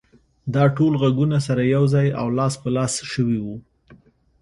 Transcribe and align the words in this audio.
دا 0.53 0.63
ټول 0.77 0.93
غږونه 1.01 1.37
سره 1.47 1.61
يو 1.75 1.83
ځای 1.93 2.07
او 2.21 2.27
لاس 2.37 2.53
په 2.61 2.69
لاس 2.75 2.93
شوي 3.13 3.37
وو. 3.45 3.55